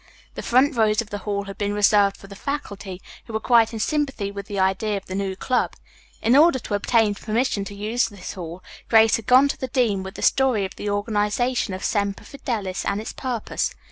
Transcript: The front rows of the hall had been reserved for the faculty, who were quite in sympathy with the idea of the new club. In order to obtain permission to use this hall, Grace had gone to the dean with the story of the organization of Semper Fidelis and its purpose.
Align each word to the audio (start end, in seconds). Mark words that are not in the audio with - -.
The 0.33 0.41
front 0.41 0.75
rows 0.75 0.99
of 1.03 1.11
the 1.11 1.19
hall 1.29 1.43
had 1.43 1.59
been 1.59 1.73
reserved 1.75 2.17
for 2.17 2.25
the 2.25 2.35
faculty, 2.35 3.03
who 3.27 3.33
were 3.33 3.39
quite 3.39 3.71
in 3.71 3.77
sympathy 3.77 4.31
with 4.31 4.47
the 4.47 4.57
idea 4.59 4.97
of 4.97 5.05
the 5.05 5.13
new 5.13 5.35
club. 5.35 5.75
In 6.23 6.35
order 6.35 6.57
to 6.57 6.73
obtain 6.73 7.13
permission 7.13 7.63
to 7.65 7.75
use 7.75 8.07
this 8.07 8.33
hall, 8.33 8.63
Grace 8.89 9.17
had 9.17 9.27
gone 9.27 9.47
to 9.49 9.59
the 9.59 9.67
dean 9.67 10.01
with 10.01 10.15
the 10.15 10.23
story 10.23 10.65
of 10.65 10.75
the 10.75 10.89
organization 10.89 11.75
of 11.75 11.83
Semper 11.83 12.23
Fidelis 12.23 12.83
and 12.83 12.99
its 12.99 13.13
purpose. 13.13 13.75